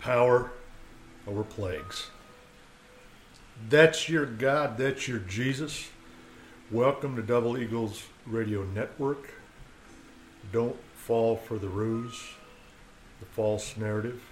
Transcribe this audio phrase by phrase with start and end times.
[0.00, 0.50] power
[1.26, 2.08] over plagues.
[3.68, 5.90] That's your God, that's your Jesus.
[6.70, 9.34] Welcome to Double Eagles Radio Network.
[10.52, 12.18] Don't fall for the ruse,
[13.20, 14.22] the false narrative.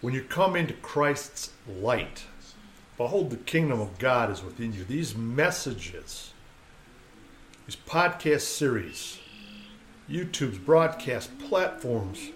[0.00, 2.22] When you come into Christ's light,
[2.96, 4.84] behold, the kingdom of God is within you.
[4.84, 6.32] These messages,
[7.66, 9.18] these podcast series,
[10.08, 12.30] YouTube's broadcast platforms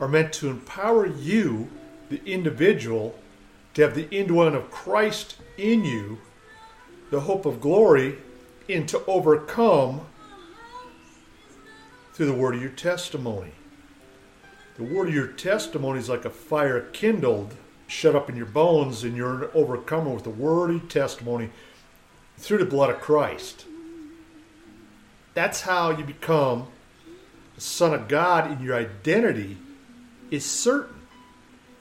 [0.00, 1.68] are meant to empower you,
[2.08, 3.14] the individual,
[3.74, 6.18] to have the indwelling of Christ in you,
[7.10, 8.16] the hope of glory,
[8.68, 10.06] and to overcome
[12.14, 13.52] through the word of your testimony.
[14.76, 17.54] The word of your testimony is like a fire kindled,
[17.86, 21.50] shut up in your bones, and you're an overcomer with the word of testimony
[22.38, 23.66] through the blood of Christ.
[25.34, 26.68] That's how you become
[27.56, 29.58] a son of God, in your identity
[30.30, 31.02] is certain.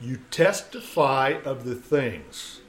[0.02, 2.62] You testify of the things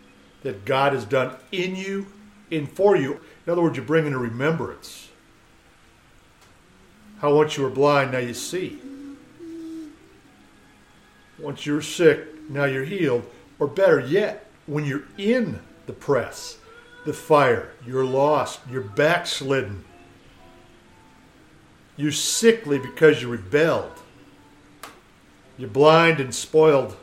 [0.43, 2.07] that God has done in you
[2.51, 3.21] and for you.
[3.47, 5.09] In other words, you bring in a remembrance.
[7.21, 8.81] How once you were blind, now you see.
[11.39, 13.29] Once you were sick, now you're healed.
[13.59, 16.59] Or better yet, when you're in the press,
[17.05, 19.85] the fire, you're lost, you're backslidden,
[21.97, 23.93] you're sickly because you rebelled,
[25.61, 26.97] you're blind and spoiled.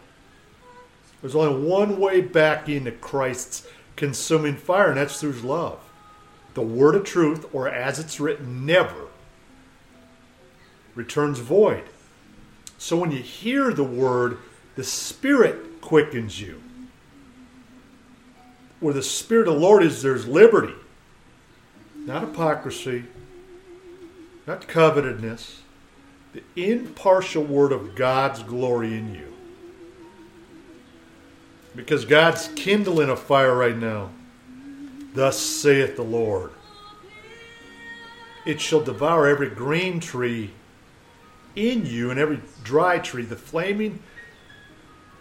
[1.21, 5.79] There's only one way back into Christ's consuming fire, and that's through love.
[6.55, 9.07] The word of truth, or as it's written, never
[10.95, 11.83] returns void.
[12.79, 14.39] So when you hear the word,
[14.75, 16.63] the Spirit quickens you.
[18.79, 20.73] Where the Spirit of the Lord is, there's liberty,
[21.95, 23.05] not hypocrisy,
[24.47, 25.61] not covetousness,
[26.37, 29.33] the impartial word of God's glory in you.
[31.75, 34.11] Because God's kindling a fire right now.
[35.13, 36.51] Thus saith the Lord.
[38.45, 40.51] It shall devour every green tree
[41.55, 43.25] in you and every dry tree.
[43.25, 44.01] The flaming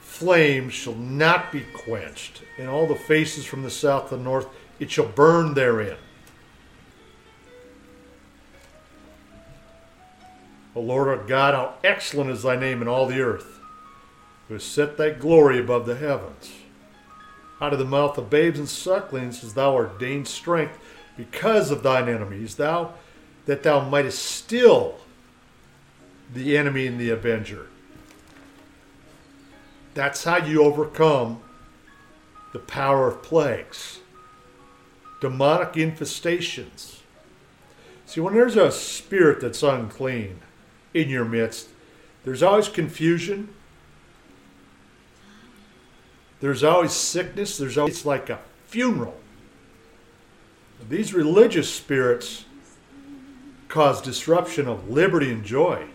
[0.01, 2.43] flame shall not be quenched.
[2.59, 4.49] In all the faces from the south to the north,
[4.79, 5.97] it shall burn therein.
[10.77, 13.61] O Lord our God, how excellent is thy name in all the earth,
[14.47, 16.53] who has set thy glory above the heavens.
[17.63, 20.79] Out of the mouth of babes and sucklings hast thou ordained strength
[21.17, 22.93] because of thine enemies, thou
[23.47, 24.99] that thou mightest still
[26.35, 27.69] the enemy and the avenger.
[29.95, 31.41] That's how you overcome
[32.53, 34.01] the power of plagues,
[35.23, 36.99] demonic infestations.
[38.05, 40.41] See, when there's a spirit that's unclean
[40.97, 41.69] in your midst,
[42.25, 43.51] there's always confusion.
[46.41, 47.59] There's always sickness.
[47.59, 49.15] There's always it's like a funeral.
[50.89, 52.45] These religious spirits
[53.69, 55.87] cause disruption of liberty and joy.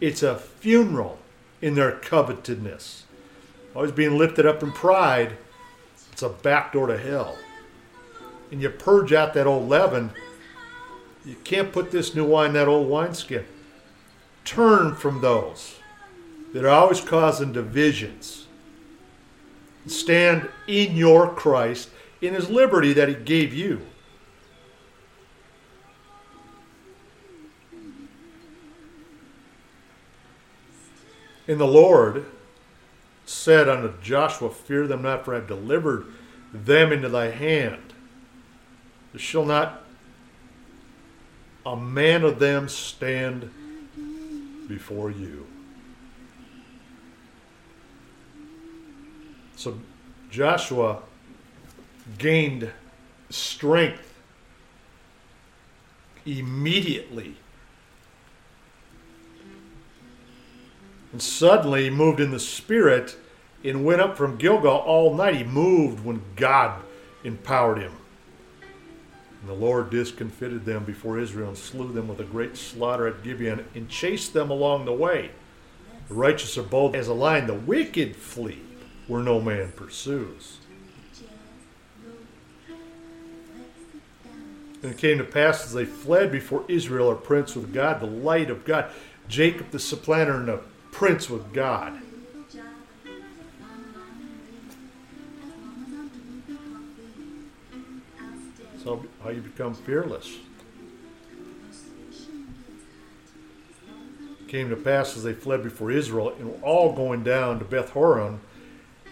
[0.00, 1.18] It's a funeral
[1.60, 3.02] in their covetedness.
[3.74, 5.36] Always being lifted up in pride,
[6.12, 7.36] it's a back door to hell.
[8.50, 10.10] And you purge out that old leaven.
[11.24, 13.44] You can't put this new wine in that old wineskin.
[14.48, 15.78] Turn from those
[16.54, 18.46] that are always causing divisions.
[19.86, 21.90] Stand in your Christ,
[22.22, 23.82] in his liberty that he gave you.
[31.46, 32.24] And the Lord
[33.26, 36.06] said unto Joshua, Fear them not, for I have delivered
[36.54, 37.92] them into thy hand.
[39.12, 39.84] There shall not
[41.66, 43.50] a man of them stand
[44.68, 45.46] before you.
[49.56, 49.78] So
[50.30, 51.02] Joshua
[52.18, 52.70] gained
[53.30, 54.14] strength
[56.24, 57.36] immediately
[61.12, 63.16] And suddenly he moved in the spirit
[63.64, 65.36] and went up from Gilgal all night.
[65.36, 66.80] He moved when God
[67.24, 67.92] empowered him.
[69.40, 73.22] And the Lord discomfited them before Israel and slew them with a great slaughter at
[73.22, 75.30] Gibeon and chased them along the way.
[76.08, 78.60] The righteous are bold as a lion, the wicked flee
[79.06, 80.58] where no man pursues.
[84.82, 88.06] And it came to pass as they fled before Israel, a prince with God, the
[88.06, 88.90] light of God,
[89.28, 90.60] Jacob the supplanter and a
[90.92, 92.00] prince with God.
[98.88, 100.38] So how you become fearless.
[104.48, 107.90] came to pass as they fled before Israel, and were all going down to Beth
[107.90, 108.40] Horon,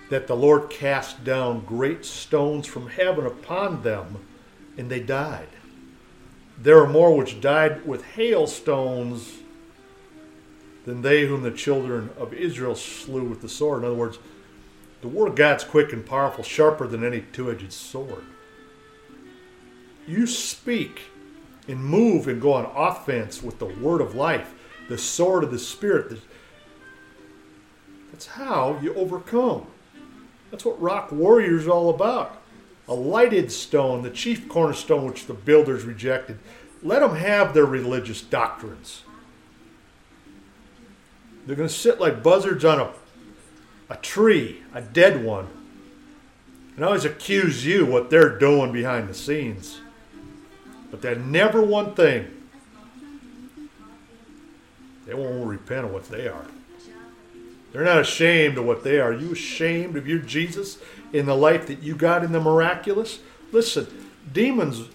[0.08, 4.26] that the Lord cast down great stones from heaven upon them,
[4.78, 5.50] and they died.
[6.56, 9.40] There are more which died with hailstones
[10.86, 13.80] than they whom the children of Israel slew with the sword.
[13.82, 14.18] In other words,
[15.02, 18.24] the word of God's quick and powerful, sharper than any two edged sword.
[20.06, 21.02] You speak
[21.68, 24.54] and move and go on offense with the word of life,
[24.88, 26.20] the sword of the Spirit.
[28.12, 29.66] That's how you overcome.
[30.50, 32.40] That's what Rock Warriors is all about.
[32.88, 36.38] A lighted stone, the chief cornerstone which the builders rejected.
[36.82, 39.02] Let them have their religious doctrines.
[41.46, 42.90] They're going to sit like buzzards on a,
[43.90, 45.48] a tree, a dead one,
[46.76, 49.80] and always accuse you what they're doing behind the scenes.
[50.90, 52.32] But they're never one thing.
[55.06, 56.46] They won't repent of what they are.
[57.72, 59.10] They're not ashamed of what they are.
[59.10, 60.78] Are you ashamed of your Jesus
[61.12, 63.20] in the life that you got in the miraculous?
[63.52, 63.86] Listen,
[64.32, 64.88] demons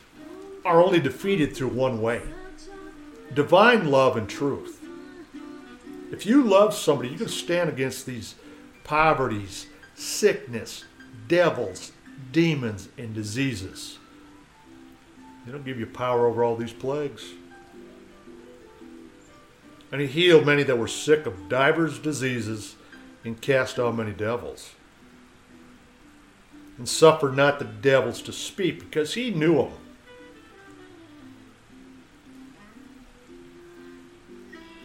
[0.65, 2.21] are only defeated through one way
[3.33, 4.83] divine love and truth.
[6.11, 8.35] If you love somebody, you can stand against these
[8.83, 10.83] poverties, sickness,
[11.29, 11.94] devils,
[12.33, 13.97] demons, and diseases.
[15.47, 17.25] Don't give you power over all these plagues.
[19.91, 22.75] And he healed many that were sick of divers diseases
[23.25, 24.73] and cast out many devils.
[26.77, 29.71] And suffered not the devils to speak because he knew them.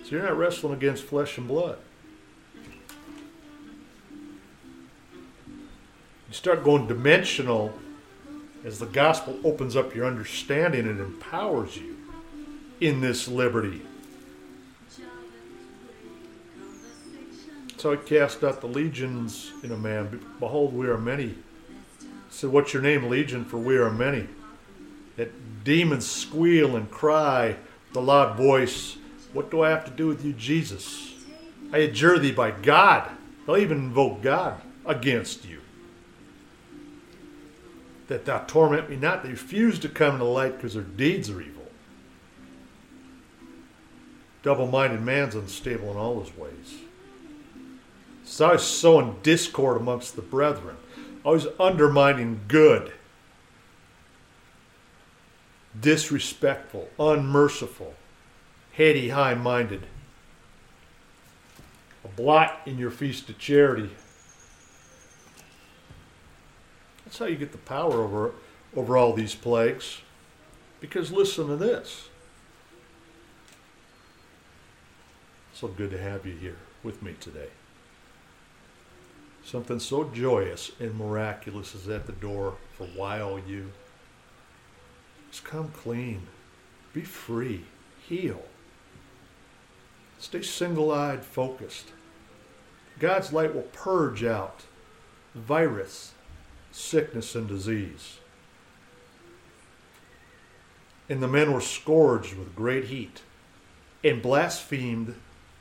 [0.05, 1.79] So you're not wrestling against flesh and blood.
[6.29, 7.73] You start going dimensional
[8.67, 11.97] as the gospel opens up your understanding and empowers you
[12.81, 13.81] in this liberty.
[17.77, 20.21] So I cast out the legions in a man.
[20.41, 21.37] Behold, we are many.
[22.29, 23.45] Said, What's your name, Legion?
[23.45, 24.27] For we are many.
[25.17, 27.57] That demons squeal and cry
[27.89, 28.97] with a loud voice,
[29.33, 31.15] What do I have to do with you, Jesus?
[31.73, 33.09] I adjure thee by God.
[33.47, 35.61] They'll even invoke God against you
[38.09, 39.23] that thou torment me not.
[39.23, 41.65] They refuse to come to light because their deeds are evil.
[44.43, 46.81] Double minded man's unstable in all his ways.
[48.25, 50.77] So always sowing discord amongst the brethren,
[51.25, 52.93] always undermining good,
[55.81, 57.95] disrespectful, unmerciful,
[58.73, 59.83] heady, high minded,
[62.05, 63.91] a blot in your feast of charity
[67.17, 68.33] That's how you get the power over,
[68.77, 70.03] over all these plagues.
[70.81, 72.11] Because listen to this.
[75.55, 77.49] So good to have you here with me today.
[79.43, 83.73] Something so joyous and miraculous is at the door for while YOU.
[85.31, 86.27] Just come clean.
[86.93, 87.65] Be free.
[88.07, 88.43] Heal.
[90.19, 91.93] Stay single eyed focused.
[92.99, 94.65] God's light will purge out
[95.35, 96.13] virus,
[96.77, 98.19] sickness and disease.
[101.09, 103.23] And the men were scourged with great heat
[104.05, 105.15] and blasphemed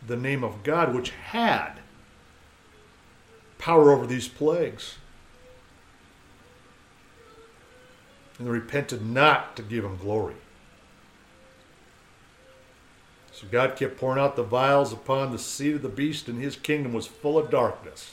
[0.05, 1.79] the name of God, which had
[3.57, 4.95] power over these plagues.
[8.37, 10.35] And they repented not to give him glory.
[13.31, 16.55] So God kept pouring out the vials upon the seat of the beast, and his
[16.55, 18.11] kingdom was full of darkness.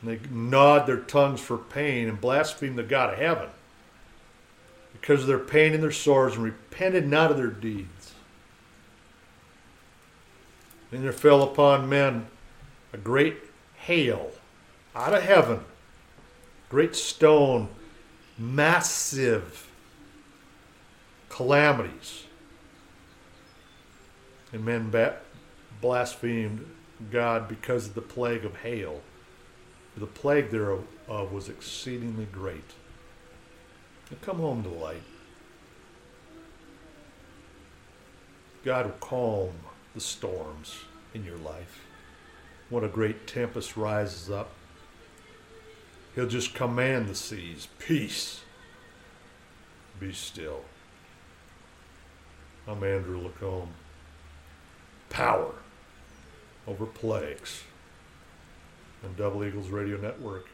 [0.00, 3.48] And they gnawed their tongues for pain and blasphemed the God of heaven
[4.92, 8.12] because of their pain and their sores and repented not of their deeds.
[10.90, 12.26] Then there fell upon men
[12.92, 13.36] a great
[13.76, 14.30] hail
[14.94, 15.60] out of heaven,
[16.68, 17.68] great stone,
[18.38, 19.68] massive
[21.28, 22.24] calamities.
[24.52, 24.92] And men
[25.80, 26.64] blasphemed
[27.10, 29.02] God because of the plague of hail
[29.96, 32.72] the plague thereof was exceedingly great.
[34.22, 35.02] Come home to light.
[38.64, 39.52] God will calm
[39.94, 40.78] the storms
[41.14, 41.84] in your life.
[42.70, 44.50] When a great tempest rises up,
[46.14, 48.40] He'll just command the seas, peace,
[50.00, 50.64] be still.
[52.66, 53.68] I'm Andrew LaCombe.
[55.10, 55.54] Power
[56.66, 57.62] over plagues
[59.02, 60.46] and Double Eagles Radio Network.